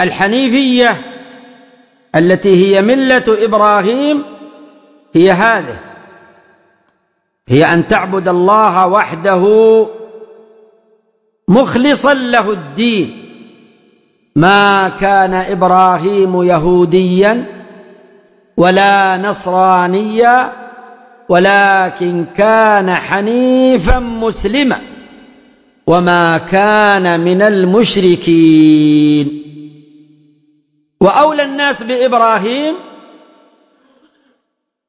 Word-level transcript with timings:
الحنيفية 0.00 0.96
التي 2.14 2.76
هي 2.76 2.82
ملة 2.82 3.24
إبراهيم 3.28 4.22
هي 5.14 5.32
هذه. 5.32 5.78
هي 7.48 7.74
أن 7.74 7.88
تعبد 7.88 8.28
الله 8.28 8.86
وحده 8.86 9.86
مخلصا 11.48 12.14
له 12.14 12.50
الدين. 12.50 13.20
ما 14.36 14.88
كان 14.88 15.34
إبراهيم 15.34 16.42
يهوديا 16.42 17.44
ولا 18.56 19.16
نصرانيا 19.16 20.52
ولكن 21.28 22.24
كان 22.36 22.94
حنيفا 22.94 23.98
مسلما. 23.98 24.78
وما 25.86 26.38
كان 26.38 27.20
من 27.20 27.42
المشركين. 27.42 29.43
وأولى 31.04 31.42
الناس 31.42 31.82
بإبراهيم 31.82 32.74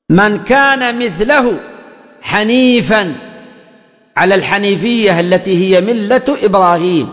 من 0.09 0.43
كان 0.43 0.99
مثله 0.99 1.57
حنيفا 2.21 3.13
على 4.17 4.35
الحنيفية 4.35 5.20
التي 5.20 5.57
هي 5.57 5.81
ملة 5.81 6.37
إبراهيم. 6.43 7.11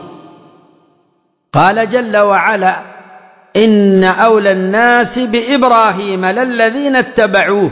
قال 1.52 1.88
جل 1.88 2.16
وعلا 2.16 2.82
إن 3.56 4.04
أولى 4.04 4.52
الناس 4.52 5.18
بإبراهيم 5.18 6.26
للذين 6.26 6.96
اتبعوه. 6.96 7.70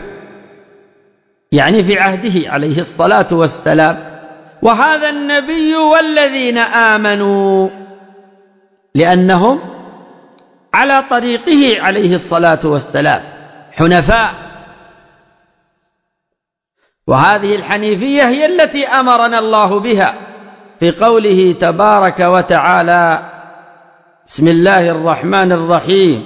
يعني 1.53 1.83
في 1.83 1.99
عهده 1.99 2.51
عليه 2.51 2.79
الصلاة 2.79 3.27
والسلام 3.33 3.99
وهذا 4.63 5.09
النبي 5.09 5.77
والذين 5.77 6.59
آمنوا 6.59 7.69
لأنهم 8.95 9.70
على 10.75 11.05
طريقه 11.11 11.83
عليه 11.83 12.15
الصلاة 12.15 12.61
والسلام. 12.65 13.21
حنفاء. 13.73 14.35
وهذه 17.07 17.57
الحنيفية 17.57 18.29
هي 18.29 18.47
التي 18.47 18.87
أمرنا 18.87 19.39
الله 19.39 19.81
بها 19.81 20.15
في 20.81 20.91
قوله 20.91 21.55
تبارك 21.61 22.21
وتعالى 22.21 23.31
بسم 24.29 24.49
الله 24.49 24.91
الرحمن 24.91 25.53
الرحيم. 25.53 26.25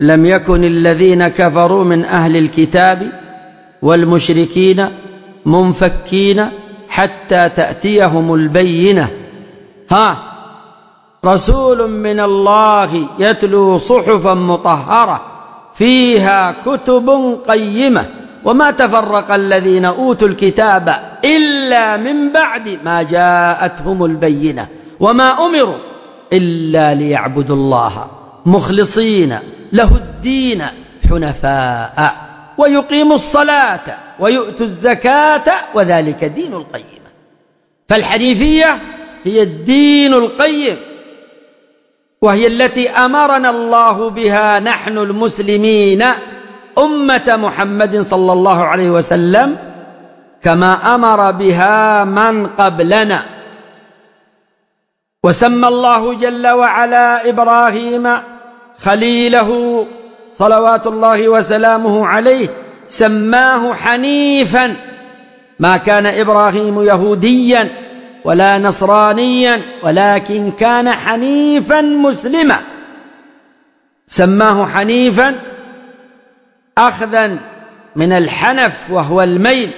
لم 0.00 0.26
يكن 0.26 0.64
الذين 0.64 1.28
كفروا 1.28 1.84
من 1.84 2.04
أهل 2.04 2.36
الكتاب 2.36 3.12
والمشركين 3.82 4.88
منفكين 5.46 6.48
حتى 6.88 7.48
تأتيهم 7.48 8.34
البينة. 8.34 9.10
ها؟ 9.90 10.29
رسول 11.24 11.90
من 11.90 12.20
الله 12.20 13.06
يتلو 13.18 13.78
صحفا 13.78 14.34
مطهرة 14.34 15.20
فيها 15.74 16.54
كتب 16.66 17.38
قيمة. 17.48 18.04
وما 18.44 18.70
تفرق 18.70 19.34
الذين 19.34 19.84
أوتوا 19.84 20.28
الكتاب 20.28 21.18
إلا 21.24 21.96
من 21.96 22.32
بعد 22.32 22.78
ما 22.84 23.02
جاءتهم 23.02 24.04
البينة. 24.04 24.68
وما 25.00 25.46
أمروا 25.46 25.76
إلا 26.32 26.94
ليعبدوا 26.94 27.56
الله 27.56 28.06
مخلصين 28.46 29.38
له 29.72 29.96
الدين 29.96 30.62
حنفاء 31.10 32.14
ويقيموا 32.58 33.14
الصلاة 33.14 33.80
ويؤتوا 34.20 34.66
الزكاة 34.66 35.52
وذلك 35.74 36.24
دين 36.24 36.52
القيمة. 36.54 37.10
فالحنيفية 37.88 38.78
هي 39.24 39.42
الدين 39.42 40.14
القيم. 40.14 40.76
وهي 42.22 42.46
التي 42.46 42.90
أمرنا 42.90 43.50
الله 43.50 44.10
بها 44.10 44.60
نحن 44.60 44.98
المسلمين 44.98 46.04
أمة 46.78 47.36
محمد 47.36 48.00
صلى 48.00 48.32
الله 48.32 48.64
عليه 48.64 48.90
وسلم 48.90 49.56
كما 50.42 50.94
أمر 50.94 51.30
بها 51.30 52.04
من 52.04 52.46
قبلنا. 52.46 53.22
وسمى 55.24 55.68
الله 55.68 56.14
جل 56.14 56.48
وعلا 56.48 57.28
إبراهيم 57.28 58.08
خليله 58.78 59.86
صلوات 60.34 60.86
الله 60.86 61.28
وسلامه 61.28 62.06
عليه 62.06 62.48
سماه 62.88 63.74
حنيفا. 63.74 64.76
ما 65.60 65.76
كان 65.76 66.06
إبراهيم 66.06 66.82
يهوديا 66.82 67.68
ولا 68.24 68.58
نصرانيا 68.58 69.62
ولكن 69.82 70.50
كان 70.50 70.92
حنيفا 70.92 71.80
مسلما. 71.80 72.60
سماه 74.08 74.66
حنيفا 74.66 75.40
أخذا 76.78 77.38
من 77.96 78.12
الحنف 78.12 78.90
وهو 78.90 79.22
الميل. 79.22 79.70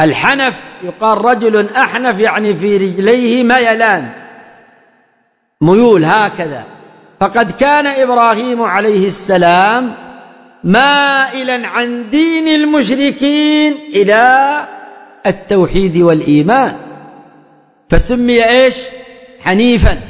الحنف 0.00 0.54
يقال 0.82 1.24
رجل 1.24 1.68
أحنف 1.76 2.18
يعني 2.18 2.54
في 2.54 2.76
رجليه 2.76 3.42
ميلان. 3.42 4.10
ميول 5.60 6.04
هكذا. 6.04 6.64
فقد 7.20 7.50
كان 7.50 7.86
إبراهيم 7.86 8.62
عليه 8.62 9.06
السلام 9.06 9.94
مائلا 10.64 11.68
عن 11.68 12.10
دين 12.10 12.48
المشركين 12.48 13.72
إلى 13.94 14.66
التوحيد 15.28 15.96
والإيمان 15.96 16.76
فسمي 17.90 18.44
إيش؟ 18.48 18.76
حنيفا. 19.40 20.00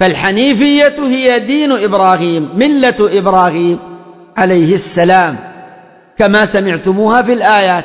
فالحنيفية 0.00 0.94
هي 0.98 1.38
دين 1.38 1.72
إبراهيم 1.72 2.48
ملة 2.56 3.18
إبراهيم 3.18 3.78
عليه 4.36 4.74
السلام 4.74 5.36
كما 6.18 6.44
سمعتموها 6.44 7.22
في 7.22 7.32
الآيات. 7.32 7.84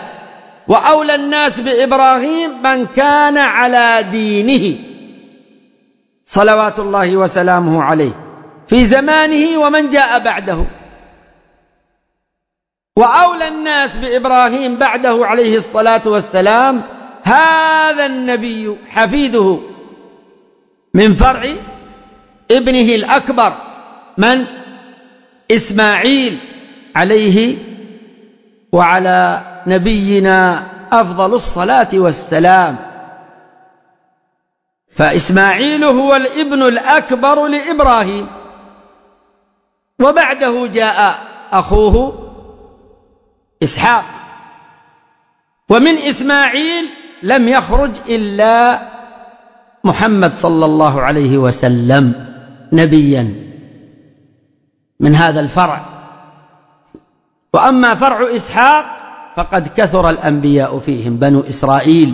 وأولى 0.67 1.15
الناس 1.15 1.59
بإبراهيم 1.59 2.63
من 2.63 2.85
كان 2.85 3.37
على 3.37 4.03
دينه 4.11 4.77
صلوات 6.25 6.79
الله 6.79 7.17
وسلامه 7.17 7.83
عليه 7.83 8.11
في 8.67 8.85
زمانه 8.85 9.59
ومن 9.59 9.89
جاء 9.89 10.19
بعده. 10.19 10.65
وأولى 12.97 13.47
الناس 13.47 13.95
بإبراهيم 13.95 14.75
بعده 14.75 15.25
عليه 15.25 15.57
الصلاة 15.57 16.01
والسلام 16.05 16.81
هذا 17.23 18.05
النبي 18.05 18.75
حفيده 18.89 19.59
من 20.93 21.15
فرع 21.15 21.55
ابنه 22.51 22.95
الأكبر 22.95 23.53
من؟ 24.17 24.45
إسماعيل 25.51 26.37
عليه 26.95 27.57
وعلى 28.71 29.45
نبينا 29.67 30.67
أفضل 30.91 31.33
الصلاة 31.33 31.89
والسلام. 31.93 32.75
فإسماعيل 34.95 35.83
هو 35.83 36.15
الابن 36.15 36.63
الأكبر 36.63 37.47
لإبراهيم. 37.47 38.27
وبعده 40.01 40.67
جاء 40.67 41.15
أخوه 41.51 42.28
إسحاق. 43.63 44.05
ومن 45.69 45.97
إسماعيل 45.97 46.85
لم 47.23 47.47
يخرج 47.47 47.91
إلا 48.09 48.79
محمد 49.83 50.31
صلى 50.31 50.65
الله 50.65 51.01
عليه 51.01 51.37
وسلم 51.37 52.25
نبيا. 52.73 53.33
من 54.99 55.15
هذا 55.15 55.39
الفرع. 55.39 55.85
وأما 57.53 57.95
فرع 57.95 58.35
إسحاق 58.35 58.85
فقد 59.35 59.67
كثر 59.77 60.09
الأنبياء 60.09 60.79
فيهم 60.79 61.17
بنو 61.17 61.43
إسرائيل. 61.49 62.13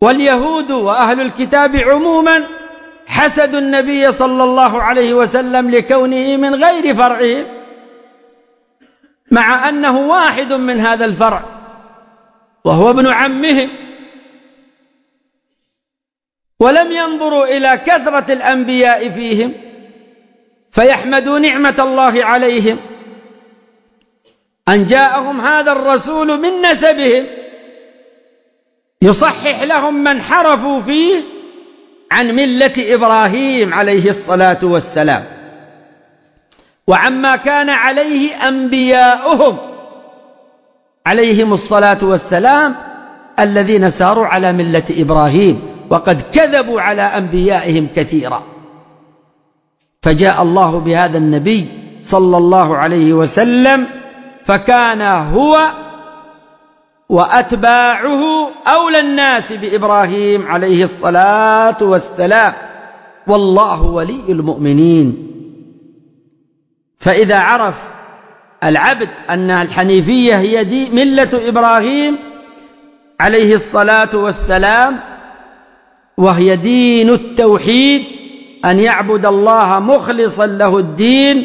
واليهود 0.00 0.70
وأهل 0.70 1.20
الكتاب 1.20 1.76
عموما 1.76 2.44
حسدوا 3.06 3.58
النبي 3.58 4.12
صلى 4.12 4.44
الله 4.44 4.82
عليه 4.82 5.14
وسلم 5.14 5.70
لكونه 5.70 6.36
من 6.36 6.54
غير 6.54 6.94
فرعهم. 6.94 7.57
مع 9.30 9.68
أنه 9.68 9.98
واحد 9.98 10.52
من 10.52 10.80
هذا 10.80 11.04
الفرع 11.04 11.44
وهو 12.64 12.90
ابن 12.90 13.06
عمهم. 13.06 13.68
ولم 16.60 16.92
ينظروا 16.92 17.56
إلى 17.56 17.80
كثرة 17.86 18.32
الأنبياء 18.32 19.08
فيهم 19.08 19.52
فيحمدوا 20.70 21.38
نعمة 21.38 21.74
الله 21.78 22.24
عليهم. 22.24 22.78
أن 24.68 24.86
جاءهم 24.86 25.40
هذا 25.40 25.72
الرسول 25.72 26.40
من 26.40 26.62
نسبهم 26.62 27.26
يصحح 29.02 29.62
لهم 29.62 30.04
من 30.04 30.22
حرفوا 30.22 30.80
فيه 30.80 31.22
عن 32.10 32.30
ملة 32.30 32.94
إبراهيم 32.94 33.74
عليه 33.74 34.10
الصلاة 34.10 34.58
والسلام. 34.62 35.37
وعما 36.88 37.36
كان 37.36 37.70
عليه 37.70 38.48
أنبياؤهم. 38.48 39.56
عليهم 41.06 41.52
الصلاة 41.52 41.98
والسلام 42.02 42.74
الذين 43.38 43.90
ساروا 43.90 44.26
على 44.26 44.52
ملة 44.52 44.82
إبراهيم 44.90 45.62
وقد 45.90 46.22
كذبوا 46.32 46.80
على 46.80 47.02
أنبيائهم 47.02 47.88
كثيرا. 47.96 48.42
فجاء 50.02 50.42
الله 50.42 50.78
بهذا 50.78 51.18
النبي 51.18 51.68
صلى 52.00 52.36
الله 52.36 52.76
عليه 52.76 53.12
وسلم 53.12 53.86
فكان 54.44 55.02
هو 55.02 55.68
وأتباعه 57.08 58.50
أولى 58.66 59.00
الناس 59.00 59.52
بإبراهيم 59.52 60.46
عليه 60.46 60.84
الصلاة 60.84 61.76
والسلام. 61.80 62.52
والله 63.26 63.82
ولي 63.82 64.20
المؤمنين. 64.28 65.37
فإذا 66.98 67.38
عرف 67.38 67.74
العبد 68.64 69.08
أن 69.30 69.50
الحنيفية 69.50 70.38
هي 70.38 70.64
دي 70.64 70.90
ملة 70.90 71.48
إبراهيم 71.48 72.16
عليه 73.20 73.54
الصلاة 73.54 74.16
والسلام 74.16 75.00
وهي 76.16 76.56
دين 76.56 77.10
التوحيد 77.10 78.02
أن 78.64 78.78
يعبد 78.78 79.26
الله 79.26 79.78
مخلصا 79.80 80.46
له 80.46 80.78
الدين 80.78 81.44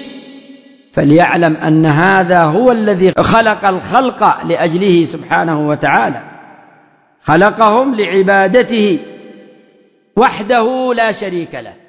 فليعلم 0.94 1.58
أن 1.58 1.86
هذا 1.86 2.44
هو 2.44 2.72
الذي 2.72 3.12
خلق 3.12 3.66
الخلق 3.66 4.44
لأجله 4.46 5.06
سبحانه 5.06 5.70
وتعالى. 5.70 6.22
خلقهم 7.24 7.96
لعبادته 7.96 9.00
وحده 10.16 10.94
لا 10.94 11.12
شريك 11.12 11.56
له. 11.56 11.83